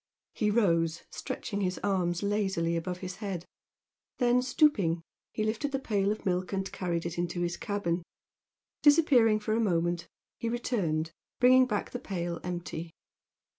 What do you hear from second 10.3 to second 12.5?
he returned, bringing back the pail